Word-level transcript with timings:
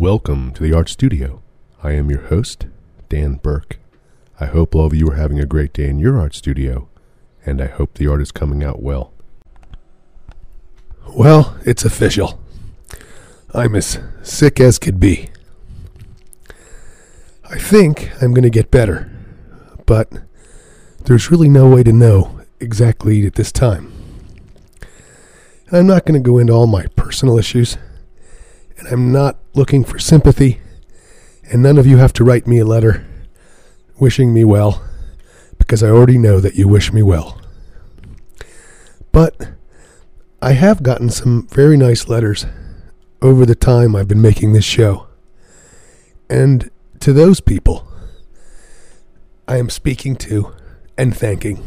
Welcome 0.00 0.52
to 0.52 0.62
the 0.62 0.72
Art 0.72 0.88
Studio. 0.88 1.42
I 1.82 1.90
am 1.90 2.08
your 2.08 2.20
host, 2.20 2.66
Dan 3.08 3.34
Burke. 3.34 3.80
I 4.38 4.46
hope 4.46 4.76
all 4.76 4.86
of 4.86 4.94
you 4.94 5.10
are 5.10 5.16
having 5.16 5.40
a 5.40 5.44
great 5.44 5.72
day 5.72 5.88
in 5.88 5.98
your 5.98 6.20
art 6.20 6.36
studio, 6.36 6.88
and 7.44 7.60
I 7.60 7.66
hope 7.66 7.94
the 7.94 8.06
art 8.06 8.22
is 8.22 8.30
coming 8.30 8.62
out 8.62 8.80
well. 8.80 9.12
Well, 11.16 11.58
it's 11.66 11.84
official. 11.84 12.38
I'm 13.52 13.74
as 13.74 13.98
sick 14.22 14.60
as 14.60 14.78
could 14.78 15.00
be. 15.00 15.30
I 17.50 17.58
think 17.58 18.12
I'm 18.22 18.32
going 18.32 18.44
to 18.44 18.50
get 18.50 18.70
better, 18.70 19.10
but 19.84 20.12
there's 21.06 21.32
really 21.32 21.48
no 21.48 21.68
way 21.68 21.82
to 21.82 21.92
know 21.92 22.42
exactly 22.60 23.26
at 23.26 23.34
this 23.34 23.50
time. 23.50 23.92
I'm 25.72 25.88
not 25.88 26.06
going 26.06 26.22
to 26.22 26.24
go 26.24 26.38
into 26.38 26.52
all 26.52 26.68
my 26.68 26.86
personal 26.94 27.36
issues, 27.36 27.76
and 28.78 28.88
I'm 28.88 29.12
not 29.12 29.38
looking 29.54 29.84
for 29.84 29.98
sympathy, 29.98 30.60
and 31.50 31.62
none 31.62 31.78
of 31.78 31.86
you 31.86 31.96
have 31.96 32.12
to 32.14 32.24
write 32.24 32.46
me 32.46 32.58
a 32.58 32.64
letter 32.64 33.04
wishing 33.98 34.32
me 34.32 34.44
well, 34.44 34.82
because 35.58 35.82
I 35.82 35.88
already 35.88 36.18
know 36.18 36.40
that 36.40 36.54
you 36.54 36.68
wish 36.68 36.92
me 36.92 37.02
well. 37.02 37.40
But 39.12 39.48
I 40.40 40.52
have 40.52 40.82
gotten 40.82 41.10
some 41.10 41.48
very 41.48 41.76
nice 41.76 42.08
letters 42.08 42.46
over 43.20 43.44
the 43.44 43.56
time 43.56 43.96
I've 43.96 44.06
been 44.06 44.22
making 44.22 44.52
this 44.52 44.64
show. 44.64 45.08
And 46.30 46.70
to 47.00 47.12
those 47.12 47.40
people, 47.40 47.88
I 49.48 49.56
am 49.56 49.70
speaking 49.70 50.14
to 50.16 50.54
and 50.96 51.16
thanking 51.16 51.64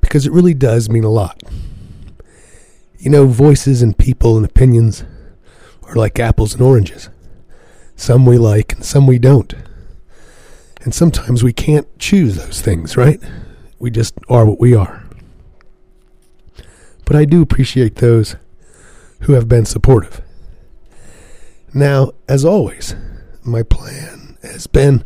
because 0.00 0.26
it 0.26 0.32
really 0.32 0.54
does 0.54 0.88
mean 0.88 1.04
a 1.04 1.10
lot. 1.10 1.42
You 2.98 3.10
know, 3.10 3.26
voices 3.26 3.82
and 3.82 3.98
people 3.98 4.36
and 4.36 4.46
opinions 4.46 5.04
are 5.88 5.94
like 5.94 6.18
apples 6.18 6.54
and 6.54 6.62
oranges. 6.62 7.08
Some 7.94 8.26
we 8.26 8.38
like 8.38 8.74
and 8.74 8.84
some 8.84 9.06
we 9.06 9.18
don't. 9.18 9.54
And 10.82 10.94
sometimes 10.94 11.42
we 11.42 11.52
can't 11.52 11.86
choose 11.98 12.36
those 12.36 12.60
things, 12.60 12.96
right? 12.96 13.20
We 13.78 13.90
just 13.90 14.14
are 14.28 14.44
what 14.44 14.60
we 14.60 14.74
are. 14.74 15.04
But 17.04 17.16
I 17.16 17.24
do 17.24 17.42
appreciate 17.42 17.96
those 17.96 18.36
who 19.20 19.32
have 19.32 19.48
been 19.48 19.64
supportive. 19.64 20.20
Now, 21.72 22.12
as 22.28 22.44
always, 22.44 22.94
my 23.44 23.62
plan 23.62 24.38
has 24.42 24.66
been 24.66 25.04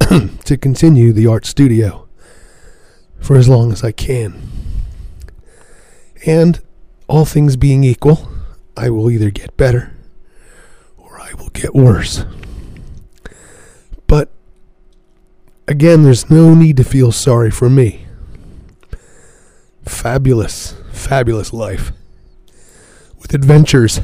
to 0.44 0.56
continue 0.56 1.12
the 1.12 1.26
art 1.26 1.46
studio 1.46 2.08
for 3.20 3.36
as 3.36 3.48
long 3.48 3.72
as 3.72 3.84
I 3.84 3.92
can. 3.92 4.40
And 6.26 6.60
all 7.08 7.24
things 7.24 7.56
being 7.56 7.84
equal, 7.84 8.30
I 8.76 8.90
will 8.90 9.10
either 9.10 9.30
get 9.30 9.56
better 9.56 9.92
I 11.30 11.34
will 11.34 11.50
get 11.50 11.74
worse. 11.74 12.24
But 14.06 14.30
again, 15.68 16.02
there's 16.02 16.28
no 16.28 16.54
need 16.54 16.76
to 16.78 16.84
feel 16.84 17.12
sorry 17.12 17.50
for 17.50 17.70
me. 17.70 18.06
Fabulous, 19.84 20.74
fabulous 20.92 21.52
life 21.52 21.92
with 23.18 23.32
adventures 23.34 24.00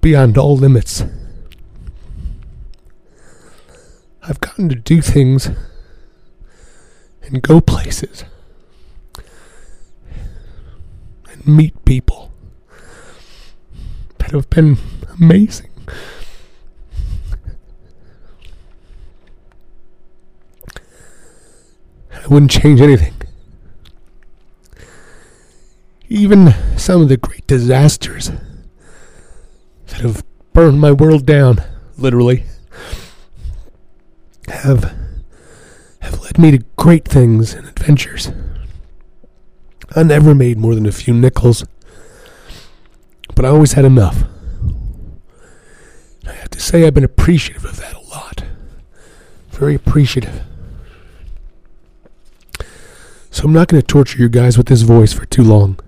beyond 0.00 0.36
all 0.36 0.56
limits. 0.56 1.04
I've 4.22 4.40
gotten 4.40 4.68
to 4.68 4.74
do 4.74 5.00
things 5.00 5.50
and 7.22 7.42
go 7.42 7.60
places 7.60 8.24
and 11.30 11.46
meet 11.46 11.84
people 11.84 12.32
that 14.18 14.32
have 14.32 14.50
been 14.50 14.76
amazing. 15.18 15.69
I 22.12 22.26
wouldn't 22.28 22.50
change 22.50 22.80
anything. 22.80 23.14
Even 26.08 26.54
some 26.76 27.02
of 27.02 27.08
the 27.08 27.16
great 27.16 27.46
disasters 27.46 28.30
that 29.86 30.00
have 30.00 30.24
burned 30.52 30.80
my 30.80 30.92
world 30.92 31.24
down, 31.24 31.62
literally, 31.96 32.44
have 34.48 34.94
have 36.00 36.20
led 36.20 36.38
me 36.38 36.50
to 36.50 36.64
great 36.76 37.06
things 37.06 37.54
and 37.54 37.68
adventures. 37.68 38.30
I 39.94 40.02
never 40.02 40.34
made 40.34 40.58
more 40.58 40.74
than 40.74 40.86
a 40.86 40.92
few 40.92 41.14
nickels, 41.14 41.64
but 43.34 43.44
I 43.44 43.48
always 43.48 43.72
had 43.72 43.84
enough. 43.84 44.24
Say 46.70 46.86
I've 46.86 46.94
been 46.94 47.02
appreciative 47.02 47.64
of 47.64 47.78
that 47.78 47.94
a 47.94 48.00
lot. 48.00 48.44
Very 49.48 49.74
appreciative. 49.74 50.44
So 53.32 53.42
I'm 53.42 53.52
not 53.52 53.66
going 53.66 53.82
to 53.82 53.84
torture 53.84 54.20
you 54.20 54.28
guys 54.28 54.56
with 54.56 54.68
this 54.68 54.82
voice 54.82 55.12
for 55.12 55.26
too 55.26 55.42
long. 55.42 55.80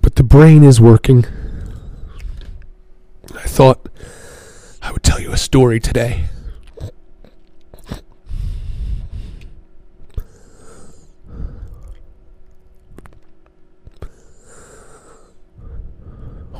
But 0.00 0.14
the 0.14 0.22
brain 0.22 0.62
is 0.62 0.80
working. 0.80 1.26
I 3.34 3.48
thought 3.48 3.88
I 4.80 4.92
would 4.92 5.02
tell 5.02 5.18
you 5.18 5.32
a 5.32 5.36
story 5.36 5.80
today. 5.80 6.26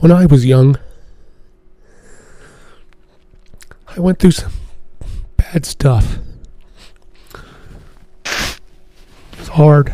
When 0.01 0.11
I 0.11 0.27
was 0.27 0.45
young, 0.45 0.77
I 3.97 4.01
went 4.01 4.19
through 4.21 4.31
some 4.31 4.53
bad 5.37 5.67
stuff. 5.67 6.19
It 8.25 9.39
was 9.39 9.49
hard. 9.49 9.93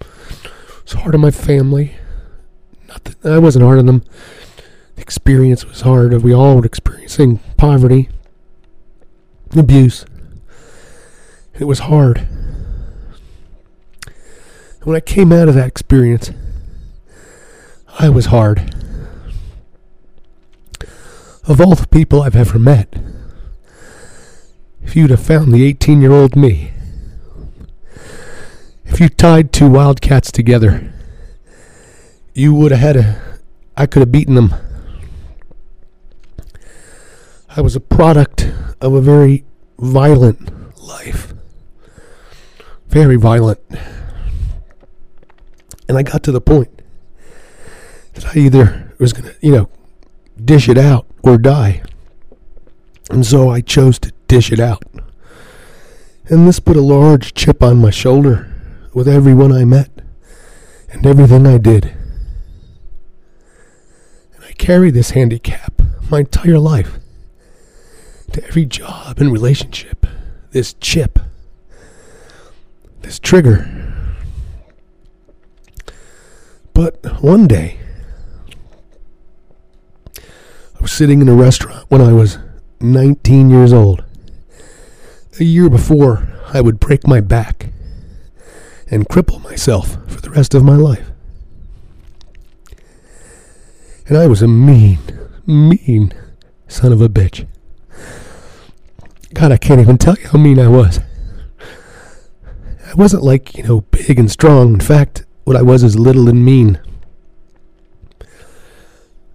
It 0.00 0.06
was 0.84 0.92
hard 0.92 1.14
on 1.14 1.20
my 1.20 1.32
family. 1.32 1.96
I 3.24 3.38
wasn't 3.38 3.64
hard 3.64 3.78
on 3.78 3.86
them. 3.86 4.04
The 4.96 5.02
experience 5.02 5.64
was 5.64 5.80
hard. 5.80 6.12
We 6.22 6.32
all 6.32 6.56
were 6.56 6.64
experiencing 6.64 7.40
poverty, 7.56 8.08
abuse. 9.56 10.04
It 11.58 11.64
was 11.64 11.80
hard. 11.80 12.28
when 14.84 14.96
I 14.96 15.00
came 15.00 15.32
out 15.32 15.48
of 15.48 15.54
that 15.54 15.68
experience, 15.68 16.30
I 17.98 18.08
was 18.08 18.26
hard. 18.26 18.74
Of 21.44 21.60
all 21.60 21.74
the 21.74 21.88
people 21.88 22.22
I've 22.22 22.36
ever 22.36 22.56
met, 22.56 22.94
if 24.80 24.94
you'd 24.94 25.10
have 25.10 25.24
found 25.26 25.52
the 25.52 25.64
18 25.64 26.00
year 26.00 26.12
old 26.12 26.36
me, 26.36 26.72
if 28.84 29.00
you 29.00 29.08
tied 29.08 29.52
two 29.52 29.68
wildcats 29.68 30.30
together, 30.30 30.92
you 32.32 32.54
would 32.54 32.70
have 32.70 32.80
had 32.80 32.96
a. 32.96 33.40
I 33.76 33.86
could 33.86 34.00
have 34.00 34.12
beaten 34.12 34.36
them. 34.36 34.54
I 37.48 37.60
was 37.60 37.74
a 37.74 37.80
product 37.80 38.48
of 38.80 38.94
a 38.94 39.00
very 39.00 39.44
violent 39.80 40.78
life. 40.80 41.34
Very 42.86 43.16
violent. 43.16 43.60
And 45.88 45.98
I 45.98 46.02
got 46.02 46.22
to 46.22 46.32
the 46.32 46.40
point 46.40 46.82
that 48.14 48.26
I 48.26 48.38
either 48.38 48.94
was 49.00 49.12
going 49.12 49.24
to, 49.24 49.36
you 49.44 49.52
know, 49.52 49.70
dish 50.42 50.68
it 50.68 50.78
out 50.78 51.06
or 51.22 51.38
die. 51.38 51.82
And 53.10 53.26
so 53.26 53.50
I 53.50 53.60
chose 53.60 53.98
to 54.00 54.12
dish 54.28 54.52
it 54.52 54.60
out. 54.60 54.84
And 56.26 56.46
this 56.46 56.60
put 56.60 56.76
a 56.76 56.80
large 56.80 57.34
chip 57.34 57.62
on 57.62 57.78
my 57.78 57.90
shoulder 57.90 58.52
with 58.94 59.08
everyone 59.08 59.52
I 59.52 59.64
met 59.64 59.90
and 60.90 61.06
everything 61.06 61.46
I 61.46 61.58
did. 61.58 61.94
And 64.34 64.44
I 64.44 64.52
carry 64.52 64.90
this 64.90 65.10
handicap 65.10 65.82
my 66.10 66.20
entire 66.20 66.58
life 66.58 66.98
to 68.32 68.46
every 68.46 68.66
job 68.66 69.18
and 69.18 69.32
relationship. 69.32 70.06
This 70.50 70.74
chip, 70.74 71.18
this 73.00 73.18
trigger. 73.18 73.68
But 76.74 77.22
one 77.22 77.46
day, 77.46 77.78
sitting 80.86 81.20
in 81.20 81.28
a 81.28 81.34
restaurant 81.34 81.90
when 81.90 82.00
I 82.00 82.12
was 82.12 82.38
19 82.80 83.50
years 83.50 83.72
old. 83.72 84.04
A 85.40 85.44
year 85.44 85.70
before, 85.70 86.28
I 86.52 86.60
would 86.60 86.80
break 86.80 87.06
my 87.06 87.20
back 87.20 87.70
and 88.90 89.08
cripple 89.08 89.42
myself 89.42 89.96
for 90.06 90.20
the 90.20 90.30
rest 90.30 90.54
of 90.54 90.64
my 90.64 90.76
life. 90.76 91.10
And 94.06 94.18
I 94.18 94.26
was 94.26 94.42
a 94.42 94.48
mean, 94.48 94.98
mean 95.46 96.12
son 96.68 96.92
of 96.92 97.00
a 97.00 97.08
bitch. 97.08 97.46
God, 99.32 99.52
I 99.52 99.56
can't 99.56 99.80
even 99.80 99.96
tell 99.96 100.16
you 100.20 100.28
how 100.28 100.38
mean 100.38 100.58
I 100.58 100.68
was. 100.68 101.00
I 102.86 102.94
wasn't 102.94 103.22
like, 103.22 103.56
you 103.56 103.62
know, 103.62 103.80
big 103.82 104.18
and 104.18 104.30
strong. 104.30 104.74
In 104.74 104.80
fact, 104.80 105.24
what 105.44 105.56
I 105.56 105.62
was 105.62 105.82
is 105.82 105.98
little 105.98 106.28
and 106.28 106.44
mean. 106.44 106.78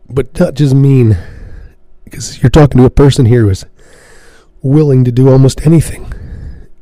But 0.07 0.39
not 0.39 0.53
just 0.53 0.75
mean, 0.75 1.17
because 2.09 2.42
you're 2.42 2.50
talking 2.50 2.80
to 2.80 2.86
a 2.86 2.89
person 2.89 3.25
here 3.25 3.42
who 3.42 3.50
is 3.50 3.65
willing 4.62 5.04
to 5.04 5.12
do 5.12 5.30
almost 5.30 5.65
anything. 5.65 6.12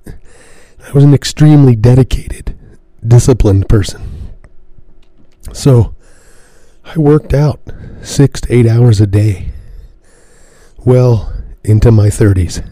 I 0.08 0.92
was 0.94 1.04
an 1.04 1.14
extremely 1.14 1.76
dedicated, 1.76 2.58
disciplined 3.06 3.68
person. 3.68 4.02
So 5.54 5.96
I 6.84 6.98
worked 7.00 7.34
out 7.34 7.60
six 8.02 8.42
to 8.42 8.54
eight 8.54 8.68
hours 8.68 9.02
a 9.02 9.08
day, 9.08 9.52
well 10.78 11.34
into 11.64 11.92
my 11.92 12.08
30s, 12.08 12.68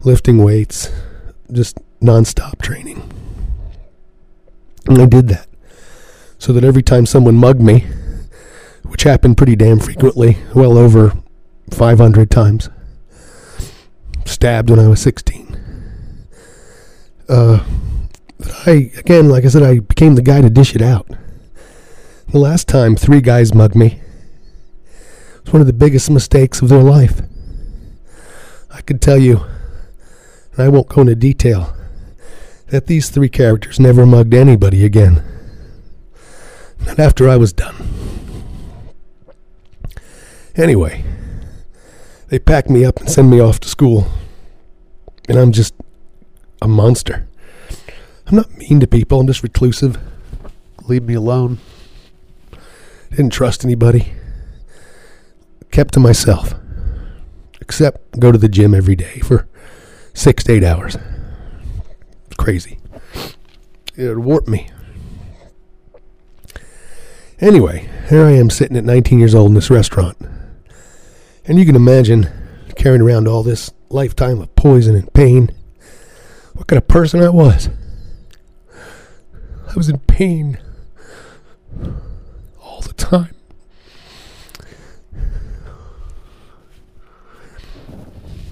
lifting 0.00 0.42
weights, 0.42 0.90
just 1.52 1.78
nonstop 2.00 2.60
training. 2.60 3.08
And 4.86 5.00
I 5.00 5.06
did 5.06 5.28
that 5.28 5.46
so 6.38 6.52
that 6.52 6.64
every 6.64 6.82
time 6.82 7.06
someone 7.06 7.36
mugged 7.36 7.60
me, 7.60 7.86
which 8.84 9.04
happened 9.04 9.36
pretty 9.36 9.54
damn 9.54 9.78
frequently, 9.78 10.38
well 10.54 10.76
over 10.76 11.12
500 11.74 12.30
times, 12.30 12.68
stabbed 14.24 14.70
when 14.70 14.78
I 14.78 14.88
was 14.88 15.00
16. 15.00 15.56
Uh, 17.28 17.64
I, 18.66 18.90
again, 18.96 19.28
like 19.28 19.44
I 19.44 19.48
said, 19.48 19.62
I 19.62 19.78
became 19.80 20.14
the 20.14 20.22
guy 20.22 20.40
to 20.40 20.50
dish 20.50 20.74
it 20.74 20.82
out. 20.82 21.06
The 22.28 22.38
last 22.38 22.68
time 22.68 22.96
three 22.96 23.20
guys 23.20 23.54
mugged 23.54 23.74
me 23.74 24.00
it 25.40 25.44
was 25.44 25.52
one 25.54 25.60
of 25.62 25.66
the 25.66 25.72
biggest 25.72 26.10
mistakes 26.10 26.60
of 26.60 26.68
their 26.68 26.82
life. 26.82 27.22
I 28.70 28.82
could 28.82 29.00
tell 29.00 29.18
you, 29.18 29.44
and 30.52 30.62
I 30.62 30.68
won't 30.68 30.88
go 30.88 31.00
into 31.00 31.14
detail, 31.14 31.74
that 32.66 32.86
these 32.86 33.08
three 33.08 33.28
characters 33.28 33.80
never 33.80 34.04
mugged 34.04 34.34
anybody 34.34 34.84
again. 34.84 35.24
Not 36.86 36.98
after 36.98 37.28
I 37.28 37.36
was 37.36 37.52
done. 37.52 37.74
Anyway, 40.54 41.04
they 42.30 42.38
pack 42.38 42.70
me 42.70 42.84
up 42.84 42.98
and 42.98 43.10
send 43.10 43.30
me 43.30 43.40
off 43.40 43.60
to 43.60 43.68
school. 43.68 44.06
And 45.28 45.38
I'm 45.38 45.52
just 45.52 45.74
a 46.62 46.66
monster. 46.66 47.28
I'm 48.26 48.36
not 48.36 48.56
mean 48.56 48.80
to 48.80 48.86
people, 48.86 49.20
I'm 49.20 49.26
just 49.26 49.42
reclusive. 49.42 49.98
Leave 50.86 51.02
me 51.02 51.14
alone. 51.14 51.58
Didn't 53.10 53.30
trust 53.30 53.64
anybody. 53.64 54.12
Kept 55.70 55.92
to 55.94 56.00
myself. 56.00 56.54
Except 57.60 58.18
go 58.18 58.32
to 58.32 58.38
the 58.38 58.48
gym 58.48 58.74
every 58.74 58.96
day 58.96 59.20
for 59.20 59.46
six 60.14 60.42
to 60.44 60.52
eight 60.52 60.64
hours 60.64 60.96
crazy. 62.40 62.78
It 63.96 64.18
warped 64.18 64.48
me. 64.48 64.70
Anyway, 67.38 67.88
here 68.08 68.24
I 68.24 68.32
am 68.32 68.48
sitting 68.48 68.78
at 68.78 68.84
19 68.84 69.18
years 69.18 69.34
old 69.34 69.48
in 69.48 69.54
this 69.54 69.70
restaurant. 69.70 70.16
And 71.44 71.58
you 71.58 71.66
can 71.66 71.76
imagine 71.76 72.28
carrying 72.76 73.02
around 73.02 73.26
all 73.26 73.42
this 73.42 73.70
lifetime 73.88 74.40
of 74.40 74.54
poison 74.56 74.94
and 74.94 75.12
pain. 75.12 75.50
What 76.54 76.66
kind 76.66 76.78
of 76.78 76.88
person 76.88 77.22
I 77.22 77.28
was. 77.28 77.68
I 79.68 79.74
was 79.74 79.88
in 79.88 79.98
pain 80.00 80.58
all 82.60 82.80
the 82.80 82.92
time. 82.92 83.34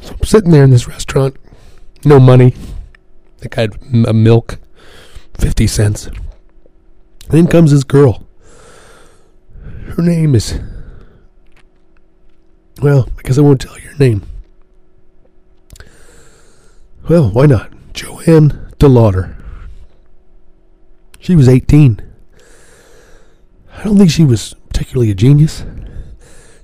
So 0.02 0.14
I'm 0.14 0.24
sitting 0.24 0.50
there 0.50 0.64
in 0.64 0.70
this 0.70 0.86
restaurant, 0.86 1.36
no 2.04 2.20
money, 2.20 2.54
I 3.38 3.40
think 3.40 3.58
I 3.58 3.60
had 3.62 3.78
a 4.06 4.12
milk, 4.12 4.58
50 5.34 5.66
cents. 5.66 6.06
And 6.06 6.18
then 7.28 7.46
comes 7.46 7.70
this 7.70 7.84
girl. 7.84 8.26
Her 9.62 10.02
name 10.02 10.34
is. 10.34 10.58
Well, 12.80 13.08
I 13.18 13.22
guess 13.22 13.38
I 13.38 13.40
won't 13.40 13.60
tell 13.60 13.78
your 13.78 13.96
name. 13.96 14.22
Well, 17.08 17.30
why 17.30 17.46
not? 17.46 17.72
Joanne 17.92 18.72
DeLauder. 18.78 19.34
She 21.18 21.34
was 21.34 21.48
18. 21.48 22.00
I 23.74 23.84
don't 23.84 23.98
think 23.98 24.10
she 24.10 24.24
was 24.24 24.54
particularly 24.68 25.10
a 25.10 25.14
genius. 25.14 25.64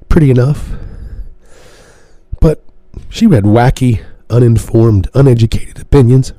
Pretty 0.09 0.31
enough. 0.31 0.71
But 2.41 2.63
she 3.09 3.25
had 3.27 3.45
wacky, 3.45 4.05
uninformed, 4.31 5.09
uneducated 5.15 5.81
opinions. 5.81 6.33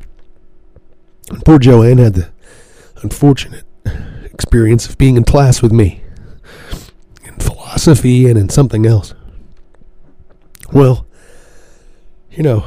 And 1.30 1.44
poor 1.44 1.60
Joanne 1.60 1.98
had 1.98 2.14
the 2.14 2.30
unfortunate 3.02 3.66
experience 4.24 4.88
of 4.88 4.98
being 4.98 5.18
in 5.18 5.24
class 5.26 5.62
with 5.62 5.72
me 5.74 6.02
in 7.24 7.34
philosophy 7.36 8.30
and 8.30 8.38
in 8.38 8.48
something 8.50 8.86
else. 8.86 9.14
Well, 10.72 11.06
you 12.32 12.44
know, 12.44 12.66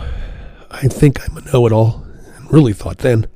I 0.71 0.89
think 0.89 1.21
I'm 1.29 1.37
a 1.37 1.41
know 1.53 1.67
it 1.67 1.73
all, 1.73 2.05
and 2.37 2.53
really 2.53 2.73
thought 2.73 2.99
then. 2.99 3.27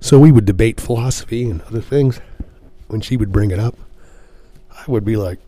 So 0.00 0.18
we 0.18 0.32
would 0.32 0.44
debate 0.44 0.80
philosophy 0.80 1.48
and 1.48 1.62
other 1.62 1.80
things. 1.80 2.20
When 2.88 3.00
she 3.00 3.16
would 3.16 3.32
bring 3.32 3.50
it 3.50 3.58
up, 3.58 3.76
I 4.70 4.84
would 4.88 5.04
be 5.04 5.16
like, 5.16 5.38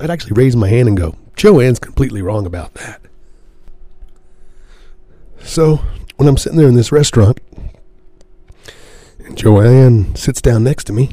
I'd 0.00 0.10
actually 0.10 0.32
raise 0.32 0.56
my 0.56 0.68
hand 0.68 0.88
and 0.88 0.96
go, 0.96 1.14
Joanne's 1.36 1.78
completely 1.78 2.22
wrong 2.22 2.46
about 2.46 2.74
that. 2.74 3.00
So 5.42 5.80
when 6.16 6.28
I'm 6.28 6.36
sitting 6.36 6.58
there 6.58 6.68
in 6.68 6.74
this 6.74 6.90
restaurant, 6.90 7.38
and 9.24 9.36
Joanne 9.36 10.14
sits 10.16 10.40
down 10.40 10.64
next 10.64 10.84
to 10.84 10.92
me. 10.92 11.10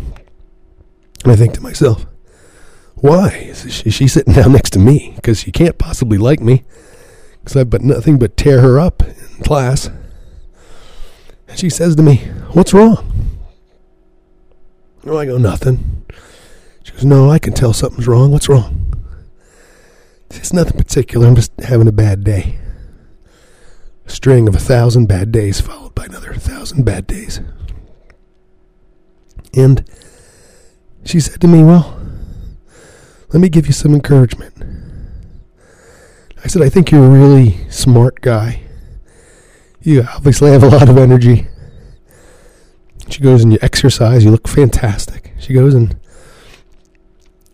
And 1.24 1.32
I 1.32 1.36
think 1.36 1.54
to 1.54 1.62
myself, 1.62 2.06
why 2.96 3.30
is 3.30 3.72
she, 3.72 3.90
she 3.90 4.08
sitting 4.08 4.34
down 4.34 4.54
next 4.54 4.72
to 4.72 4.80
me? 4.80 5.14
Because 5.16 5.40
she 5.42 5.52
can't 5.52 5.78
possibly 5.78 6.18
like 6.18 6.40
me. 6.40 6.64
Because 7.40 7.58
I've 7.58 7.70
but 7.70 7.82
nothing 7.82 8.18
but 8.18 8.38
tear 8.38 8.62
her 8.62 8.80
up 8.80 9.04
in 9.04 9.44
class. 9.44 9.90
And 11.48 11.60
she 11.60 11.70
says 11.70 11.96
to 11.96 12.04
me, 12.04 12.18
What's 12.54 12.74
wrong? 12.74 13.40
No, 15.04 15.18
I 15.18 15.26
go, 15.26 15.38
Nothing. 15.38 16.06
She 16.84 16.94
goes, 16.94 17.06
No, 17.06 17.30
I 17.30 17.40
can 17.40 17.54
tell 17.54 17.74
something's 17.74 18.08
wrong. 18.08 18.32
What's 18.32 18.50
wrong? 18.50 18.82
It's 20.32 20.54
nothing 20.54 20.78
particular. 20.78 21.28
I'm 21.28 21.36
just 21.36 21.52
having 21.60 21.88
a 21.88 21.94
bad 21.94 22.24
day. 22.24 22.58
A 24.06 24.10
string 24.10 24.48
of 24.48 24.56
a 24.56 24.60
thousand 24.60 25.08
bad 25.08 25.32
days 25.32 25.62
followed 25.62 25.96
by 25.96 26.06
another 26.06 26.34
thousand 26.34 26.84
bad 26.84 27.08
days. 27.08 27.40
And 29.54 29.84
she 31.06 31.20
said 31.20 31.42
to 31.42 31.48
me, 31.48 31.64
Well, 31.64 32.00
let 33.30 33.40
me 33.42 33.50
give 33.50 33.68
you 33.68 33.74
some 33.74 33.94
encouragement. 33.94 34.54
I 36.44 36.48
said, 36.48 36.62
I 36.62 36.70
think 36.70 36.92
you're 36.92 37.06
a 37.06 37.10
really 37.10 37.70
smart 37.72 38.22
guy. 38.22 38.62
You 39.82 40.04
obviously 40.04 40.52
have 40.52 40.64
a 40.64 40.70
lot 40.70 40.90
of 40.90 40.98
energy. 40.98 41.48
She 43.10 43.22
goes, 43.22 43.44
and 43.44 43.52
you 43.54 43.60
exercise, 43.62 44.24
you 44.24 44.32
look 44.32 44.48
fantastic. 44.48 45.34
She 45.40 45.54
goes, 45.54 45.74
and, 45.74 45.96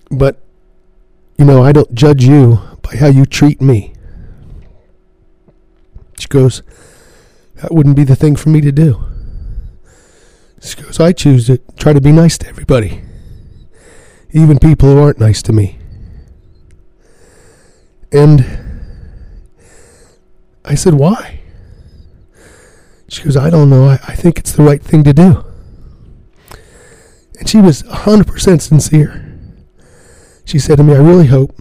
but, 0.10 0.42
you 1.38 1.46
know, 1.46 1.63
I 1.63 1.72
don't 1.72 1.94
judge 1.94 2.24
you 2.24 2.60
by 2.82 2.98
how 2.98 3.08
you 3.08 3.25
treat 3.25 3.62
me. 3.62 3.94
She 6.20 6.28
goes, 6.28 6.62
that 7.56 7.74
wouldn't 7.74 7.96
be 7.96 8.04
the 8.04 8.16
thing 8.16 8.36
for 8.36 8.50
me 8.50 8.62
to 8.62 8.72
do. 8.72 9.04
So 10.60 11.04
I 11.04 11.12
choose 11.12 11.48
to 11.48 11.58
try 11.78 11.94
to 11.94 12.01
be 12.01 12.12
nice 12.12 12.38
to 12.40 12.48
everybody, 12.48 13.01
even 14.33 14.59
people 14.59 14.89
who 14.89 15.00
aren't 15.00 15.19
nice 15.19 15.41
to 15.43 15.53
me. 15.53 15.77
And 18.11 18.45
I 20.65 20.75
said, 20.75 20.95
Why? 20.95 21.39
She 23.07 23.23
goes, 23.23 23.35
I 23.35 23.50
don't 23.50 23.69
know. 23.69 23.89
I, 23.89 23.93
I 24.07 24.15
think 24.15 24.39
it's 24.39 24.53
the 24.53 24.63
right 24.63 24.81
thing 24.81 25.03
to 25.03 25.13
do. 25.13 25.43
And 27.38 27.50
she 27.50 27.59
was 27.59 27.83
100% 27.83 28.61
sincere. 28.61 29.38
She 30.45 30.59
said 30.59 30.77
to 30.77 30.83
me, 30.83 30.93
I 30.93 30.97
really 30.97 31.27
hope 31.27 31.55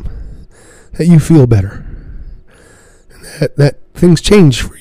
that 0.92 1.06
you 1.06 1.18
feel 1.18 1.46
better 1.46 1.84
and 3.10 3.24
that, 3.40 3.56
that 3.56 3.94
things 3.94 4.20
change 4.20 4.62
for 4.62 4.76
you 4.76 4.80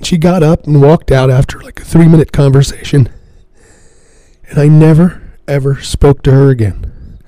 and 0.00 0.06
she 0.06 0.16
got 0.16 0.42
up 0.42 0.66
and 0.66 0.80
walked 0.80 1.12
out 1.12 1.28
after 1.28 1.60
like 1.60 1.78
a 1.78 1.84
three 1.84 2.08
minute 2.08 2.32
conversation. 2.32 3.10
And 4.48 4.58
I 4.58 4.66
never, 4.66 5.29
ever 5.48 5.80
spoke 5.80 6.22
to 6.22 6.30
her 6.30 6.50
again. 6.50 7.18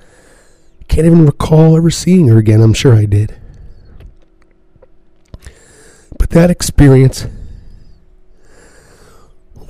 can't 0.87 1.05
even 1.05 1.25
recall 1.25 1.75
ever 1.75 1.89
seeing 1.89 2.27
her 2.27 2.37
again. 2.37 2.61
I'm 2.61 2.73
sure 2.73 2.93
I 2.93 3.05
did. 3.05 3.35
But 6.19 6.29
that 6.31 6.49
experience 6.49 7.27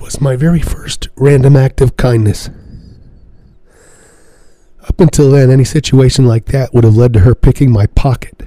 was 0.00 0.20
my 0.20 0.36
very 0.36 0.60
first 0.60 1.08
random 1.16 1.56
act 1.56 1.80
of 1.80 1.96
kindness. 1.96 2.50
Up 4.86 5.00
until 5.00 5.30
then, 5.30 5.50
any 5.50 5.64
situation 5.64 6.26
like 6.26 6.44
that 6.46 6.74
would 6.74 6.84
have 6.84 6.96
led 6.96 7.14
to 7.14 7.20
her 7.20 7.34
picking 7.34 7.72
my 7.72 7.86
pocket. 7.86 8.42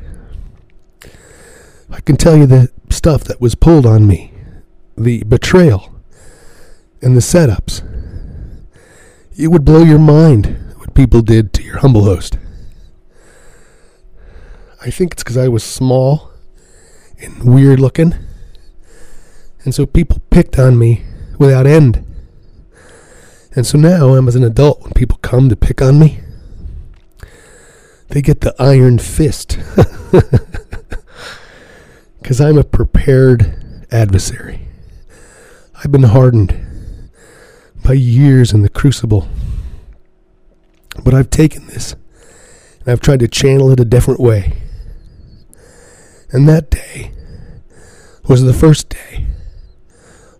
I 1.89 1.99
can 2.01 2.15
tell 2.15 2.37
you 2.37 2.45
the 2.45 2.69
stuff 2.91 3.23
that 3.23 3.41
was 3.41 3.55
pulled 3.55 3.87
on 3.87 4.05
me, 4.05 4.33
the 4.95 5.23
betrayal, 5.23 5.95
and 7.01 7.15
the 7.15 7.21
setups. 7.21 7.81
It 9.37 9.49
would 9.49 9.63
blow 9.63 9.83
your 9.83 9.99
mind 9.99 10.73
what 10.77 10.95
people 10.95 11.21
did 11.21 11.53
to 11.53 11.63
your 11.63 11.77
humble 11.77 12.05
host. 12.05 12.39
I 14.81 14.89
think 14.89 15.13
it's 15.13 15.23
because 15.23 15.37
I 15.37 15.47
was 15.47 15.63
small 15.63 16.31
and 17.19 17.43
weird 17.43 17.79
looking, 17.79 18.15
and 19.63 19.75
so 19.75 19.85
people 19.85 20.21
picked 20.31 20.57
on 20.57 20.79
me 20.79 21.03
without 21.37 21.67
end. 21.67 22.03
And 23.55 23.65
so 23.65 23.77
now 23.77 24.15
I'm 24.15 24.27
as 24.27 24.35
an 24.35 24.43
adult, 24.43 24.81
when 24.81 24.93
people 24.93 25.19
come 25.21 25.49
to 25.49 25.55
pick 25.55 25.83
on 25.83 25.99
me, 25.99 26.19
they 28.07 28.23
get 28.23 28.41
the 28.41 28.55
iron 28.57 28.97
fist. 28.97 29.59
Because 32.19 32.41
I'm 32.41 32.57
a 32.57 32.65
prepared 32.65 33.85
adversary. 33.89 34.67
I've 35.75 35.93
been 35.93 36.03
hardened 36.03 36.66
by 37.87 37.93
years 37.93 38.51
in 38.51 38.63
the 38.63 38.69
crucible. 38.69 39.29
But 41.05 41.13
I've 41.13 41.29
taken 41.29 41.67
this 41.67 41.93
and 42.81 42.89
I've 42.89 42.99
tried 42.99 43.21
to 43.21 43.29
channel 43.29 43.71
it 43.71 43.79
a 43.79 43.85
different 43.85 44.19
way. 44.19 44.57
And 46.29 46.49
that 46.49 46.69
day 46.69 47.13
was 48.27 48.43
the 48.43 48.53
first 48.53 48.89
day 48.89 49.27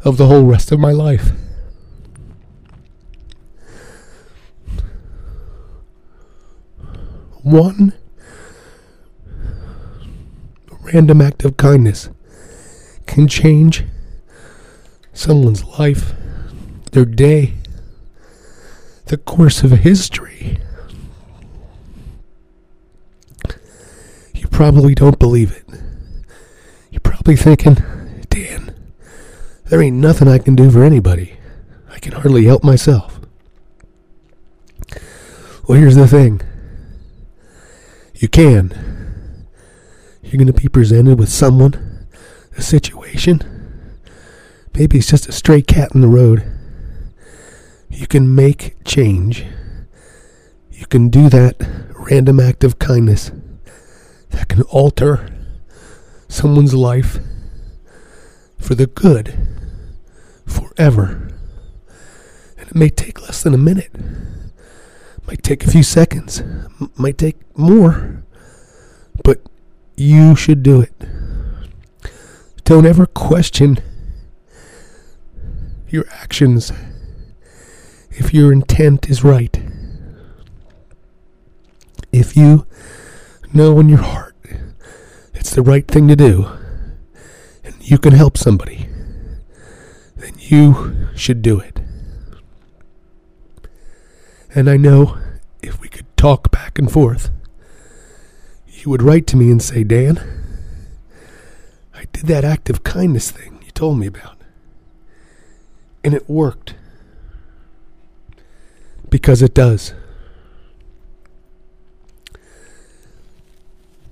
of 0.04 0.18
the 0.18 0.27
whole 0.27 0.44
rest 0.44 0.74
of 0.74 0.80
my 0.82 0.92
life. 0.92 1.32
One 7.44 7.94
random 10.94 11.22
act 11.22 11.46
of 11.46 11.56
kindness 11.56 12.10
can 13.06 13.30
change 13.30 13.86
someone's 15.13 15.63
life, 15.63 16.13
their 16.91 17.06
day, 17.06 17.53
the 19.06 19.17
course 19.17 19.63
of 19.63 19.72
history. 19.72 20.60
You 24.34 24.48
probably 24.48 24.96
don't 24.96 25.20
believe 25.20 25.51
it. 25.51 25.65
You're 26.91 27.01
probably 27.01 27.36
thinking, 27.36 27.75
Dan, 28.29 28.74
there 29.65 29.82
ain't 29.82 29.98
nothing 29.98 30.27
I 30.27 30.38
can 30.38 30.56
do 30.56 30.70
for 30.70 30.84
anybody. 30.84 31.38
I 31.89 32.00
can 32.00 32.13
hardly 32.13 32.46
help 32.46 32.63
myself. 32.63 33.20
Well, 35.67 35.77
here's 35.77 35.96
the 35.96 36.08
thing 36.08 36.41
you 38.15 38.27
can. 38.27 39.48
You're 40.24 40.38
going 40.38 40.48
to 40.48 40.53
be 40.53 40.67
presented 40.67 41.20
with 41.20 41.29
someone, 41.29 42.08
a 42.58 42.62
situation. 42.62 43.41
Maybe 44.74 44.98
it's 44.98 45.10
just 45.10 45.29
a 45.29 45.32
stray 45.32 45.62
cat 45.62 45.94
in 45.94 46.01
the 46.01 46.08
road. 46.08 46.44
You 47.98 48.06
can 48.06 48.36
make 48.36 48.75
change. 48.86 49.44
You 50.72 50.86
can 50.86 51.10
do 51.10 51.30
that 51.30 51.56
random 51.96 52.39
act 52.39 52.63
of 52.63 52.77
kindness 52.77 53.32
that 54.30 54.48
can 54.48 54.62
alter 54.62 55.27
someone's 56.27 56.75
life 56.75 57.18
for 58.60 58.75
the 58.75 58.86
good 58.86 59.34
forever. 60.46 61.34
And 62.60 62.68
it 62.68 62.75
may 62.75 62.89
take 62.89 63.24
less 63.24 63.42
than 63.42 63.56
a 63.56 63.58
minute, 63.58 63.92
might 65.25 65.42
take 65.42 65.66
a 65.66 65.72
few 65.72 65.82
seconds, 65.82 66.44
might 66.98 67.18
take 67.18 67.38
more, 67.58 68.24
but 69.24 69.42
you 69.96 70.36
should 70.36 70.62
do 70.62 70.82
it. 70.82 70.94
Don't 72.63 72.86
ever 72.86 73.08
question 73.08 73.80
your 75.89 76.06
actions 76.12 76.72
if 78.18 78.34
your 78.34 78.52
intent 78.52 79.10
is 79.10 79.24
right. 79.24 79.62
If 82.12 82.36
you 82.36 82.66
know 83.54 83.80
in 83.80 83.90
your 83.90 84.00
heart 84.00 84.36
it's 85.34 85.52
the 85.56 85.62
right 85.62 85.88
thing 85.88 86.08
to 86.08 86.16
do 86.16 86.48
and 87.64 87.76
you 87.80 87.98
can 87.98 88.14
help 88.14 88.38
somebody, 88.38 88.90
then 90.16 90.34
you 90.40 91.08
should 91.16 91.42
do 91.42 91.60
it. 91.60 91.80
And 94.54 94.70
I 94.70 94.78
know 94.78 95.18
if 95.62 95.80
we 95.80 95.88
could 95.88 96.08
talk 96.18 96.52
back 96.52 96.80
and 96.80 96.92
forth, 96.92 97.30
you 98.66 98.90
would 98.90 99.04
write 99.04 99.28
to 99.28 99.38
me 99.38 99.52
and 99.52 99.62
say, 99.62 99.84
Dan, 99.84 100.20
I 101.94 102.06
did 102.12 102.26
that 102.28 102.44
act 102.44 102.70
of 102.70 102.84
kindness 102.84 103.32
thing 103.32 103.62
you 103.64 103.72
told 103.72 104.00
me 104.00 104.08
about. 104.08 104.38
And 106.04 106.14
it 106.14 106.30
worked. 106.30 106.74
Because 109.10 109.42
it 109.42 109.54
does. 109.54 109.94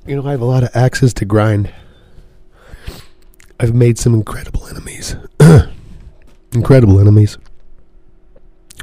You 0.06 0.16
know, 0.16 0.28
I 0.28 0.32
have 0.32 0.42
a 0.42 0.46
lot 0.46 0.64
of 0.64 0.70
axes 0.75 1.14
to 1.16 1.25
grind. 1.25 1.74
I've 3.60 3.74
made 3.74 3.98
some 3.98 4.14
incredible 4.14 4.68
enemies. 4.68 5.16
incredible 6.54 7.00
enemies. 7.00 7.38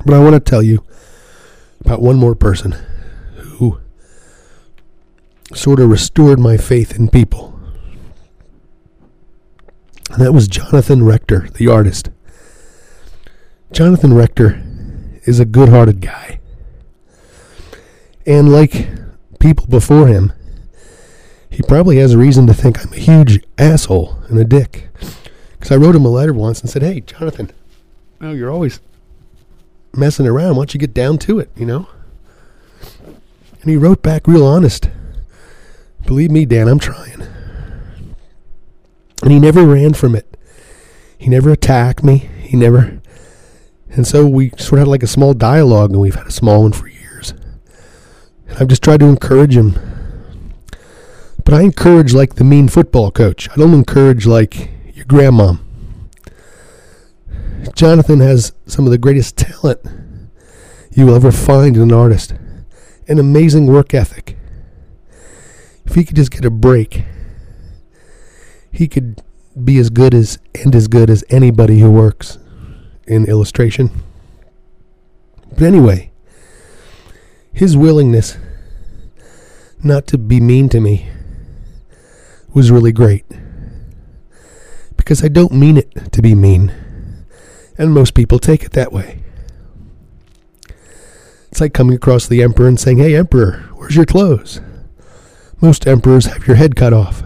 But 0.04 0.14
I 0.14 0.18
want 0.18 0.34
to 0.34 0.40
tell 0.40 0.62
you 0.62 0.84
about 1.80 2.02
one 2.02 2.16
more 2.16 2.34
person 2.34 2.72
who 3.36 3.80
sort 5.54 5.78
of 5.80 5.90
restored 5.90 6.40
my 6.40 6.56
faith 6.56 6.96
in 6.96 7.08
people. 7.08 7.58
And 10.10 10.20
that 10.20 10.32
was 10.32 10.48
Jonathan 10.48 11.04
Rector, 11.04 11.48
the 11.54 11.68
artist. 11.68 12.10
Jonathan 13.70 14.12
Rector 14.12 14.62
is 15.24 15.40
a 15.40 15.44
good 15.44 15.68
hearted 15.68 16.00
guy. 16.00 16.40
And 18.26 18.52
like 18.52 18.88
people 19.40 19.66
before 19.66 20.06
him, 20.06 20.32
he 21.50 21.62
probably 21.62 21.98
has 21.98 22.14
a 22.14 22.18
reason 22.18 22.46
to 22.46 22.54
think 22.54 22.84
I'm 22.84 22.92
a 22.92 22.96
huge 22.96 23.42
asshole 23.58 24.16
and 24.28 24.38
a 24.38 24.44
dick. 24.44 24.88
Because 25.52 25.70
I 25.70 25.76
wrote 25.76 25.94
him 25.94 26.04
a 26.04 26.10
letter 26.10 26.32
once 26.32 26.60
and 26.60 26.70
said, 26.70 26.82
Hey, 26.82 27.00
Jonathan, 27.00 27.50
well, 28.20 28.34
you're 28.34 28.50
always 28.50 28.80
messing 29.94 30.26
around. 30.26 30.56
Why 30.56 30.60
don't 30.60 30.74
you 30.74 30.80
get 30.80 30.94
down 30.94 31.18
to 31.18 31.38
it, 31.38 31.50
you 31.56 31.66
know? 31.66 31.88
And 33.60 33.70
he 33.70 33.76
wrote 33.76 34.02
back 34.02 34.26
real 34.26 34.46
honest. 34.46 34.88
Believe 36.06 36.30
me, 36.30 36.44
Dan, 36.44 36.68
I'm 36.68 36.78
trying. 36.78 37.22
And 39.22 39.30
he 39.30 39.38
never 39.38 39.64
ran 39.64 39.94
from 39.94 40.16
it. 40.16 40.36
He 41.16 41.28
never 41.28 41.50
attacked 41.50 42.02
me. 42.02 42.28
He 42.40 42.56
never. 42.56 43.01
And 43.94 44.06
so 44.06 44.26
we 44.26 44.48
sort 44.50 44.74
of 44.74 44.78
had 44.78 44.88
like 44.88 45.02
a 45.02 45.06
small 45.06 45.34
dialogue, 45.34 45.90
and 45.90 46.00
we've 46.00 46.14
had 46.14 46.26
a 46.26 46.30
small 46.30 46.62
one 46.62 46.72
for 46.72 46.88
years. 46.88 47.34
And 48.48 48.58
I've 48.58 48.68
just 48.68 48.82
tried 48.82 49.00
to 49.00 49.06
encourage 49.06 49.54
him. 49.54 49.74
But 51.44 51.54
I 51.54 51.60
encourage 51.60 52.14
like 52.14 52.36
the 52.36 52.44
mean 52.44 52.68
football 52.68 53.10
coach. 53.10 53.50
I 53.50 53.56
don't 53.56 53.74
encourage 53.74 54.26
like 54.26 54.70
your 54.94 55.04
grandma. 55.04 55.56
Jonathan 57.74 58.20
has 58.20 58.52
some 58.66 58.86
of 58.86 58.92
the 58.92 58.98
greatest 58.98 59.36
talent 59.36 59.80
you 60.94 61.06
will 61.06 61.14
ever 61.14 61.32
find 61.32 61.76
in 61.76 61.82
an 61.82 61.92
artist. 61.92 62.34
An 63.08 63.18
amazing 63.18 63.66
work 63.66 63.92
ethic. 63.92 64.38
If 65.84 65.96
he 65.96 66.04
could 66.04 66.16
just 66.16 66.30
get 66.30 66.44
a 66.46 66.50
break, 66.50 67.04
he 68.70 68.88
could 68.88 69.20
be 69.62 69.76
as 69.76 69.90
good 69.90 70.14
as 70.14 70.38
and 70.54 70.74
as 70.74 70.88
good 70.88 71.10
as 71.10 71.24
anybody 71.28 71.80
who 71.80 71.90
works 71.90 72.38
in 73.12 73.26
illustration. 73.26 73.90
But 75.50 75.62
anyway, 75.62 76.10
his 77.52 77.76
willingness 77.76 78.38
not 79.82 80.06
to 80.08 80.18
be 80.18 80.40
mean 80.40 80.68
to 80.70 80.80
me 80.80 81.08
was 82.54 82.70
really 82.70 82.92
great. 82.92 83.24
Because 84.96 85.24
I 85.24 85.28
don't 85.28 85.52
mean 85.52 85.76
it 85.76 86.12
to 86.12 86.22
be 86.22 86.34
mean. 86.34 86.72
And 87.76 87.92
most 87.92 88.14
people 88.14 88.38
take 88.38 88.62
it 88.62 88.72
that 88.72 88.92
way. 88.92 89.22
It's 91.50 91.60
like 91.60 91.74
coming 91.74 91.96
across 91.96 92.26
the 92.26 92.42
emperor 92.42 92.68
and 92.68 92.78
saying, 92.78 92.98
Hey, 92.98 93.14
emperor, 93.14 93.68
where's 93.74 93.96
your 93.96 94.06
clothes? 94.06 94.60
Most 95.60 95.86
emperors 95.86 96.26
have 96.26 96.46
your 96.46 96.56
head 96.56 96.76
cut 96.76 96.92
off. 96.92 97.22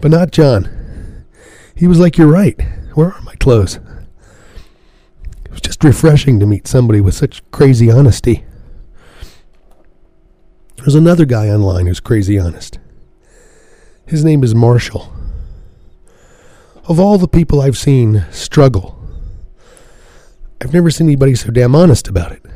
But 0.00 0.10
not 0.10 0.30
John. 0.30 1.24
He 1.74 1.86
was 1.86 2.00
like, 2.00 2.18
You're 2.18 2.26
right. 2.26 2.60
Where 2.94 3.12
are 3.12 3.22
my 3.22 3.34
clothes? 3.36 3.78
Was 5.58 5.62
just 5.62 5.82
refreshing 5.82 6.38
to 6.38 6.46
meet 6.46 6.68
somebody 6.68 7.00
with 7.00 7.14
such 7.14 7.42
crazy 7.50 7.90
honesty. 7.90 8.44
There's 10.76 10.94
another 10.94 11.24
guy 11.24 11.48
online 11.48 11.86
who's 11.86 11.98
crazy 11.98 12.38
honest. 12.38 12.78
His 14.06 14.24
name 14.24 14.44
is 14.44 14.54
Marshall. 14.54 15.12
Of 16.84 17.00
all 17.00 17.18
the 17.18 17.26
people 17.26 17.60
I've 17.60 17.76
seen 17.76 18.24
struggle, 18.30 19.02
I've 20.60 20.72
never 20.72 20.92
seen 20.92 21.08
anybody 21.08 21.34
so 21.34 21.50
damn 21.50 21.74
honest 21.74 22.06
about 22.06 22.30
it. 22.30 22.46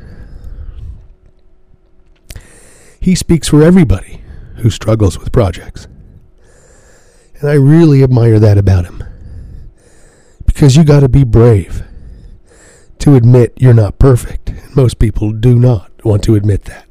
He 3.01 3.15
speaks 3.15 3.49
for 3.49 3.63
everybody 3.63 4.21
who 4.57 4.69
struggles 4.69 5.19
with 5.19 5.33
projects. 5.33 5.89
And 7.41 7.49
I 7.49 7.55
really 7.55 8.01
admire 8.01 8.39
that 8.39 8.57
about 8.57 8.85
him. 8.85 9.03
Because 10.45 10.77
you 10.77 10.85
got 10.85 11.01
to 11.01 11.09
be 11.09 11.25
brave 11.25 11.83
to 13.03 13.15
admit 13.15 13.51
you're 13.57 13.73
not 13.73 13.99
perfect. 13.99 14.53
Most 14.77 14.97
people 14.97 15.33
do 15.33 15.59
not 15.59 15.91
want 16.05 16.23
to 16.23 16.35
admit 16.35 16.63
that. 16.63 16.87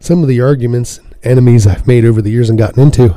Some 0.00 0.22
of 0.22 0.28
the 0.28 0.40
arguments 0.40 0.98
and 0.98 1.14
enemies 1.22 1.68
I've 1.68 1.86
made 1.86 2.04
over 2.04 2.20
the 2.20 2.32
years 2.32 2.50
and 2.50 2.58
gotten 2.58 2.82
into 2.82 3.16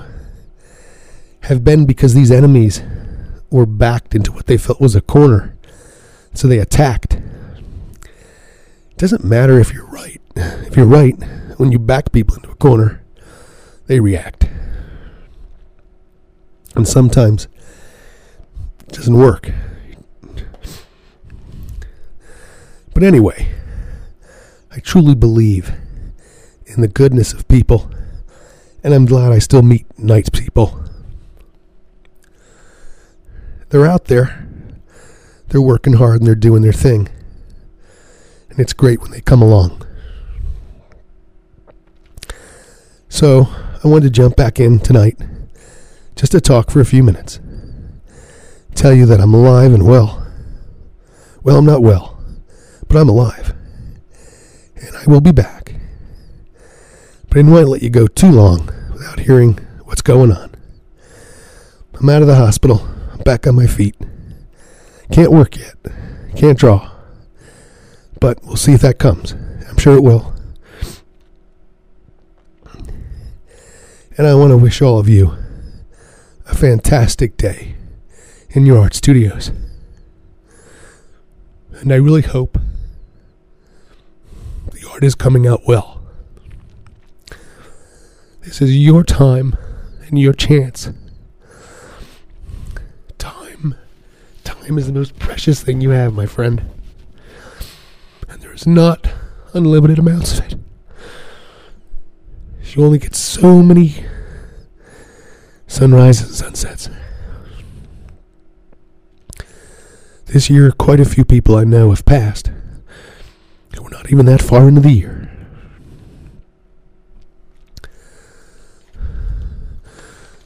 have 1.45 1.63
been 1.63 1.87
because 1.87 2.13
these 2.13 2.29
enemies 2.29 2.83
were 3.49 3.65
backed 3.65 4.13
into 4.13 4.31
what 4.31 4.45
they 4.45 4.57
felt 4.57 4.79
was 4.79 4.95
a 4.95 5.01
corner. 5.01 5.57
So 6.35 6.47
they 6.47 6.59
attacked. 6.59 7.13
It 7.13 8.97
doesn't 8.97 9.23
matter 9.23 9.59
if 9.59 9.73
you're 9.73 9.87
right. 9.87 10.21
If 10.35 10.77
you're 10.77 10.85
right, 10.85 11.15
when 11.57 11.71
you 11.71 11.79
back 11.79 12.11
people 12.11 12.35
into 12.35 12.51
a 12.51 12.55
corner, 12.55 13.01
they 13.87 13.99
react. 13.99 14.47
And 16.75 16.87
sometimes 16.87 17.47
it 18.87 18.93
doesn't 18.93 19.17
work. 19.17 19.51
But 22.93 23.03
anyway, 23.03 23.47
I 24.71 24.79
truly 24.79 25.15
believe 25.15 25.73
in 26.65 26.81
the 26.81 26.87
goodness 26.87 27.33
of 27.33 27.47
people, 27.47 27.89
and 28.83 28.93
I'm 28.93 29.05
glad 29.05 29.31
I 29.31 29.39
still 29.39 29.61
meet 29.61 29.85
nice 29.97 30.29
people. 30.29 30.83
They're 33.69 33.85
out 33.85 34.05
there, 34.05 34.47
they're 35.47 35.61
working 35.61 35.93
hard, 35.93 36.19
and 36.19 36.27
they're 36.27 36.35
doing 36.35 36.61
their 36.61 36.73
thing. 36.73 37.09
And 38.49 38.59
it's 38.59 38.73
great 38.73 39.01
when 39.01 39.11
they 39.11 39.21
come 39.21 39.41
along. 39.41 39.85
So, 43.07 43.47
I 43.83 43.87
wanted 43.87 44.05
to 44.05 44.09
jump 44.09 44.35
back 44.35 44.59
in 44.59 44.79
tonight 44.79 45.17
just 46.15 46.33
to 46.33 46.41
talk 46.41 46.69
for 46.69 46.81
a 46.81 46.85
few 46.85 47.03
minutes. 47.03 47.39
Tell 48.75 48.93
you 48.93 49.05
that 49.07 49.19
I'm 49.19 49.33
alive 49.33 49.73
and 49.73 49.85
well. 49.85 50.25
Well, 51.43 51.57
I'm 51.57 51.65
not 51.65 51.81
well, 51.81 52.10
but 52.91 52.99
I'm 52.99 53.07
alive. 53.07 53.53
And 54.75 54.97
I 54.97 55.05
will 55.05 55.21
be 55.21 55.31
back. 55.31 55.75
But 57.29 57.37
I 57.37 57.39
didn't 57.39 57.51
want 57.51 57.65
to 57.65 57.69
let 57.69 57.81
you 57.81 57.89
go 57.89 58.05
too 58.05 58.29
long 58.29 58.69
without 58.91 59.19
hearing 59.19 59.53
what's 59.85 60.01
going 60.01 60.33
on. 60.33 60.53
I'm 61.93 62.09
out 62.09 62.21
of 62.21 62.27
the 62.27 62.35
hospital. 62.35 62.85
I'm 63.13 63.19
back 63.19 63.47
on 63.47 63.55
my 63.55 63.65
feet. 63.65 63.95
Can't 65.09 65.31
work 65.31 65.55
yet. 65.55 65.75
Can't 66.35 66.59
draw. 66.59 66.91
But 68.19 68.43
we'll 68.43 68.57
see 68.57 68.73
if 68.73 68.81
that 68.81 68.99
comes. 68.99 69.35
I'm 69.69 69.77
sure 69.77 69.95
it 69.95 70.03
will. 70.03 70.33
And 74.17 74.27
I 74.27 74.35
want 74.35 74.51
to 74.51 74.57
wish 74.57 74.81
all 74.81 74.99
of 74.99 75.07
you 75.07 75.37
a 76.45 76.53
fantastic 76.53 77.37
day 77.37 77.75
in 78.49 78.65
your 78.65 78.79
art 78.79 78.95
studios. 78.95 79.49
And 81.79 81.93
I 81.93 81.95
really 81.95 82.23
hope 82.23 82.57
art 85.01 85.07
is 85.07 85.15
coming 85.15 85.47
out 85.47 85.63
well. 85.65 85.99
This 88.41 88.61
is 88.61 88.77
your 88.77 89.03
time 89.03 89.57
and 90.07 90.19
your 90.19 90.33
chance. 90.33 90.91
Time. 93.17 93.75
Time 94.43 94.77
is 94.77 94.85
the 94.85 94.93
most 94.93 95.17
precious 95.17 95.63
thing 95.63 95.81
you 95.81 95.89
have, 95.89 96.13
my 96.13 96.27
friend. 96.27 96.69
And 98.29 98.41
there's 98.43 98.67
not 98.67 99.11
unlimited 99.53 99.97
amounts 99.97 100.37
of 100.37 100.45
it. 100.45 100.55
You 102.75 102.85
only 102.85 102.99
get 102.99 103.15
so 103.15 103.63
many 103.63 104.05
sunrises 105.65 106.41
and 106.41 106.55
sunsets. 106.55 106.89
This 110.27 110.49
year, 110.49 110.71
quite 110.71 110.99
a 110.99 111.05
few 111.05 111.25
people 111.25 111.57
I 111.57 111.63
know 111.63 111.89
have 111.89 112.05
passed. 112.05 112.51
We're 113.79 113.89
not 113.89 114.11
even 114.11 114.25
that 114.25 114.41
far 114.41 114.67
into 114.67 114.81
the 114.81 114.91
year. 114.91 115.31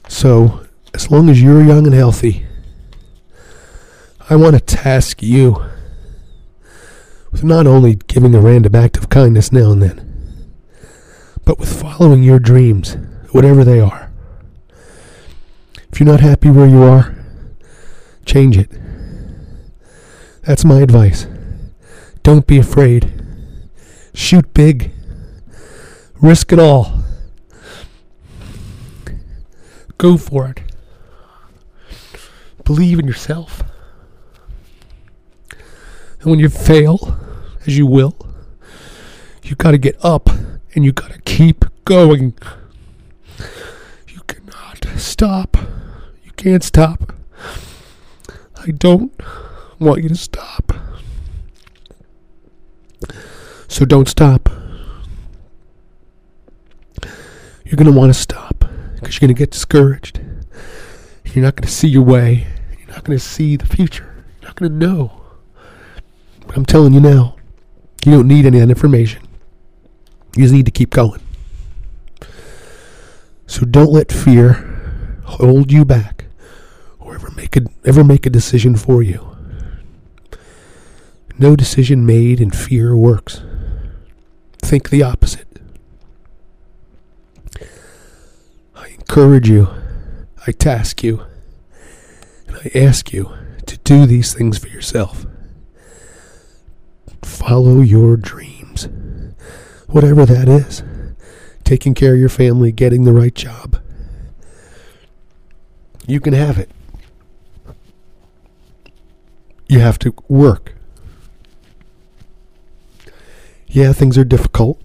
So, 0.08 0.66
as 0.94 1.10
long 1.10 1.28
as 1.28 1.42
you're 1.42 1.62
young 1.62 1.86
and 1.86 1.94
healthy, 1.94 2.46
I 4.30 4.36
want 4.36 4.54
to 4.54 4.60
task 4.60 5.22
you 5.22 5.64
with 7.30 7.44
not 7.44 7.66
only 7.66 7.96
giving 7.96 8.34
a 8.34 8.40
random 8.40 8.74
act 8.74 8.96
of 8.96 9.08
kindness 9.08 9.52
now 9.52 9.72
and 9.72 9.82
then, 9.82 10.52
but 11.44 11.58
with 11.58 11.80
following 11.80 12.22
your 12.22 12.38
dreams, 12.38 12.96
whatever 13.32 13.62
they 13.62 13.78
are. 13.78 14.10
If 15.92 16.00
you're 16.00 16.08
not 16.08 16.20
happy 16.20 16.50
where 16.50 16.66
you 16.66 16.82
are, 16.82 17.14
change 18.24 18.56
it. 18.56 18.70
That's 20.42 20.64
my 20.64 20.80
advice. 20.80 21.26
Don't 22.22 22.46
be 22.46 22.58
afraid. 22.58 23.15
Shoot 24.16 24.54
big. 24.54 24.92
Risk 26.22 26.50
it 26.50 26.58
all. 26.58 27.04
Go 29.98 30.16
for 30.16 30.48
it. 30.48 30.62
Believe 32.64 32.98
in 32.98 33.06
yourself. 33.06 33.62
And 36.20 36.30
when 36.30 36.38
you 36.40 36.48
fail, 36.48 37.20
as 37.66 37.76
you 37.76 37.86
will, 37.86 38.16
you 39.42 39.54
got 39.54 39.72
to 39.72 39.78
get 39.78 40.02
up 40.02 40.30
and 40.74 40.82
you 40.82 40.92
got 40.92 41.12
to 41.12 41.20
keep 41.20 41.66
going. 41.84 42.34
You 44.08 44.22
cannot 44.26 44.86
stop. 44.96 45.58
You 46.24 46.32
can't 46.36 46.64
stop. 46.64 47.14
I 48.56 48.70
don't 48.70 49.12
want 49.78 50.02
you 50.02 50.08
to 50.08 50.16
stop. 50.16 50.72
So 53.68 53.84
don't 53.84 54.08
stop. 54.08 54.48
You're 57.64 57.76
going 57.76 57.92
to 57.92 57.98
want 57.98 58.14
to 58.14 58.18
stop 58.18 58.64
because 58.94 59.14
you're 59.14 59.26
going 59.26 59.34
to 59.34 59.38
get 59.38 59.50
discouraged. 59.50 60.20
You're 61.24 61.44
not 61.44 61.56
going 61.56 61.66
to 61.66 61.72
see 61.72 61.88
your 61.88 62.02
way. 62.02 62.46
You're 62.78 62.94
not 62.94 63.04
going 63.04 63.18
to 63.18 63.24
see 63.24 63.56
the 63.56 63.66
future. 63.66 64.24
You're 64.40 64.50
not 64.50 64.56
going 64.56 64.72
to 64.72 64.78
know. 64.78 65.20
But 66.46 66.56
I'm 66.56 66.64
telling 66.64 66.92
you 66.94 67.00
now, 67.00 67.36
you 68.04 68.12
don't 68.12 68.28
need 68.28 68.46
any 68.46 68.60
of 68.60 68.68
that 68.68 68.72
information. 68.72 69.22
You 70.36 70.44
just 70.44 70.54
need 70.54 70.66
to 70.66 70.72
keep 70.72 70.90
going. 70.90 71.20
So 73.46 73.64
don't 73.64 73.90
let 73.90 74.12
fear 74.12 75.20
hold 75.24 75.72
you 75.72 75.84
back 75.84 76.26
or 77.00 77.14
ever 77.14 77.30
make 77.32 77.56
a, 77.56 77.62
ever 77.84 78.04
make 78.04 78.26
a 78.26 78.30
decision 78.30 78.76
for 78.76 79.02
you. 79.02 79.36
No 81.38 81.56
decision 81.56 82.06
made 82.06 82.40
in 82.40 82.50
fear 82.50 82.96
works. 82.96 83.42
Think 84.66 84.90
the 84.90 85.04
opposite. 85.04 85.46
I 88.74 88.88
encourage 88.88 89.48
you, 89.48 89.68
I 90.44 90.50
task 90.50 91.04
you, 91.04 91.24
and 92.48 92.56
I 92.56 92.76
ask 92.76 93.12
you 93.12 93.30
to 93.66 93.78
do 93.78 94.06
these 94.06 94.34
things 94.34 94.58
for 94.58 94.66
yourself. 94.66 95.24
Follow 97.22 97.80
your 97.80 98.16
dreams, 98.16 98.88
whatever 99.86 100.26
that 100.26 100.48
is. 100.48 100.82
Taking 101.62 101.94
care 101.94 102.14
of 102.14 102.20
your 102.20 102.28
family, 102.28 102.72
getting 102.72 103.04
the 103.04 103.12
right 103.12 103.36
job. 103.36 103.80
You 106.08 106.18
can 106.18 106.32
have 106.32 106.58
it. 106.58 106.70
You 109.68 109.78
have 109.78 110.00
to 110.00 110.12
work. 110.26 110.75
Yeah, 113.66 113.92
things 113.92 114.16
are 114.16 114.24
difficult, 114.24 114.80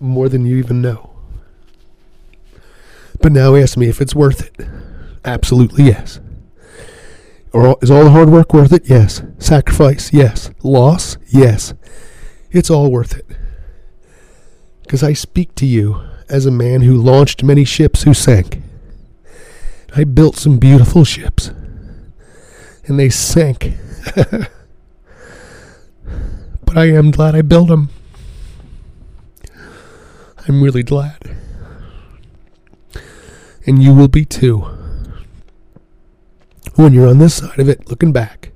more 0.00 0.28
than 0.28 0.44
you 0.44 0.56
even 0.56 0.82
know. 0.82 1.10
But 3.20 3.32
now 3.32 3.54
ask 3.54 3.76
me 3.76 3.88
if 3.88 4.00
it's 4.00 4.14
worth 4.14 4.46
it. 4.46 4.66
Absolutely 5.24 5.84
yes. 5.84 6.20
Or 7.52 7.76
is 7.80 7.90
all 7.90 8.04
the 8.04 8.10
hard 8.10 8.30
work 8.30 8.52
worth 8.52 8.72
it? 8.72 8.88
Yes. 8.88 9.22
Sacrifice? 9.38 10.12
Yes. 10.12 10.50
Loss? 10.62 11.18
Yes. 11.28 11.74
It's 12.50 12.70
all 12.70 12.90
worth 12.90 13.16
it. 13.16 13.26
Because 14.82 15.02
I 15.02 15.12
speak 15.12 15.54
to 15.56 15.66
you 15.66 16.02
as 16.28 16.46
a 16.46 16.50
man 16.50 16.80
who 16.80 16.96
launched 16.96 17.42
many 17.44 17.64
ships 17.64 18.02
who 18.02 18.14
sank. 18.14 18.60
I 19.94 20.04
built 20.04 20.36
some 20.36 20.58
beautiful 20.58 21.04
ships, 21.04 21.50
and 22.86 22.98
they 22.98 23.10
sank. 23.10 23.74
but 26.72 26.80
I 26.80 26.86
am 26.86 27.10
glad 27.10 27.34
I 27.34 27.42
built 27.42 27.68
them. 27.68 27.90
I'm 30.48 30.62
really 30.62 30.82
glad. 30.82 31.18
And 33.66 33.82
you 33.82 33.94
will 33.94 34.08
be 34.08 34.24
too. 34.24 34.60
When 36.76 36.94
you're 36.94 37.08
on 37.08 37.18
this 37.18 37.34
side 37.34 37.58
of 37.58 37.68
it, 37.68 37.90
looking 37.90 38.10
back, 38.10 38.52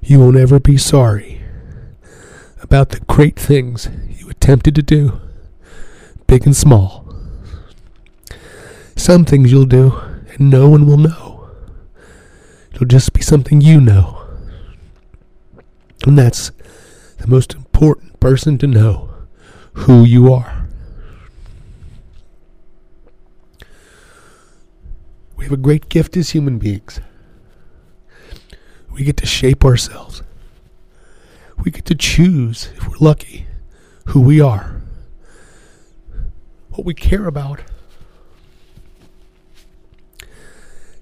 you 0.00 0.20
won't 0.20 0.36
ever 0.36 0.60
be 0.60 0.76
sorry 0.76 1.42
about 2.62 2.90
the 2.90 3.00
great 3.00 3.36
things 3.36 3.88
you 4.08 4.30
attempted 4.30 4.76
to 4.76 4.82
do, 4.82 5.20
big 6.28 6.46
and 6.46 6.56
small. 6.56 7.04
Some 8.94 9.24
things 9.24 9.50
you'll 9.50 9.64
do, 9.64 9.92
and 10.34 10.50
no 10.50 10.68
one 10.68 10.86
will 10.86 10.98
know. 10.98 11.50
It'll 12.72 12.86
just 12.86 13.12
be 13.12 13.22
something 13.22 13.60
you 13.60 13.80
know. 13.80 14.22
And 16.06 16.16
that's 16.16 16.52
the 17.18 17.26
most 17.26 17.54
important 17.54 18.18
person 18.20 18.58
to 18.58 18.66
know 18.66 19.10
who 19.72 20.04
you 20.04 20.32
are. 20.32 20.66
We 25.36 25.44
have 25.44 25.52
a 25.52 25.56
great 25.56 25.88
gift 25.88 26.16
as 26.16 26.30
human 26.30 26.58
beings. 26.58 27.00
We 28.90 29.04
get 29.04 29.16
to 29.18 29.26
shape 29.26 29.64
ourselves. 29.64 30.22
We 31.56 31.70
get 31.70 31.84
to 31.86 31.94
choose, 31.94 32.70
if 32.76 32.88
we're 32.88 32.96
lucky, 32.98 33.46
who 34.06 34.20
we 34.20 34.40
are, 34.40 34.80
what 36.70 36.84
we 36.84 36.94
care 36.94 37.26
about. 37.26 37.60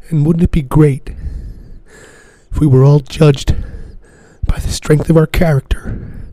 And 0.08 0.24
wouldn't 0.26 0.44
it 0.44 0.50
be 0.50 0.62
great 0.62 1.14
if 2.50 2.60
we 2.60 2.66
were 2.66 2.84
all 2.84 3.00
judged 3.00 3.54
by 4.56 4.62
the 4.62 4.72
strength 4.72 5.10
of 5.10 5.18
our 5.18 5.26
character 5.26 6.32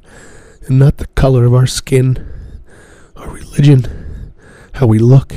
and 0.65 0.79
not 0.79 0.95
the 0.95 1.07
color 1.07 1.43
of 1.43 1.53
our 1.53 1.67
skin, 1.67 2.25
our 3.17 3.29
religion, 3.29 4.31
how 4.75 4.87
we 4.87 4.97
look, 4.97 5.33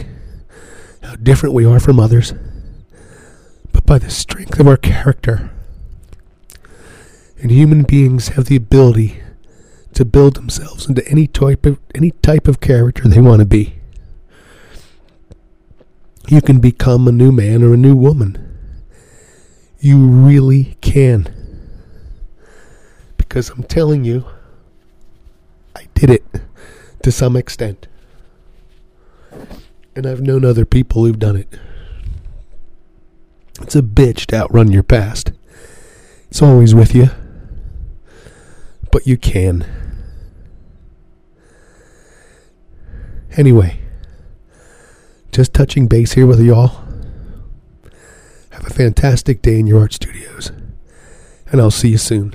how 1.02 1.16
different 1.16 1.52
we 1.52 1.64
are 1.64 1.80
from 1.80 1.98
others, 1.98 2.32
but 3.72 3.84
by 3.86 3.98
the 3.98 4.08
strength 4.08 4.60
of 4.60 4.68
our 4.68 4.76
character? 4.76 5.50
And 7.38 7.50
human 7.50 7.82
beings 7.82 8.28
have 8.28 8.44
the 8.44 8.54
ability 8.54 9.20
to 9.94 10.04
build 10.04 10.36
themselves 10.36 10.88
into 10.88 11.04
any 11.08 11.26
type 11.26 11.66
of 11.66 11.80
any 11.92 12.12
type 12.12 12.46
of 12.46 12.60
character 12.60 13.08
they 13.08 13.20
want 13.20 13.40
to 13.40 13.46
be. 13.46 13.80
You 16.28 16.40
can 16.40 16.60
become 16.60 17.08
a 17.08 17.12
new 17.12 17.32
man 17.32 17.64
or 17.64 17.74
a 17.74 17.76
new 17.76 17.96
woman. 17.96 18.38
You 19.80 20.06
really 20.06 20.76
can. 20.80 21.35
Because 23.36 23.50
I'm 23.50 23.64
telling 23.64 24.02
you, 24.02 24.24
I 25.76 25.88
did 25.92 26.08
it 26.08 26.24
to 27.02 27.12
some 27.12 27.36
extent. 27.36 27.86
And 29.94 30.06
I've 30.06 30.22
known 30.22 30.42
other 30.42 30.64
people 30.64 31.04
who've 31.04 31.18
done 31.18 31.36
it. 31.36 31.58
It's 33.60 33.76
a 33.76 33.82
bitch 33.82 34.24
to 34.28 34.36
outrun 34.36 34.72
your 34.72 34.82
past. 34.82 35.32
It's 36.30 36.40
always 36.40 36.74
with 36.74 36.94
you. 36.94 37.10
But 38.90 39.06
you 39.06 39.18
can. 39.18 39.66
Anyway, 43.36 43.80
just 45.30 45.52
touching 45.52 45.88
base 45.88 46.12
here 46.12 46.26
with 46.26 46.40
y'all. 46.40 46.86
Have 48.52 48.66
a 48.66 48.72
fantastic 48.72 49.42
day 49.42 49.60
in 49.60 49.66
your 49.66 49.80
art 49.80 49.92
studios. 49.92 50.52
And 51.52 51.60
I'll 51.60 51.70
see 51.70 51.90
you 51.90 51.98
soon 51.98 52.34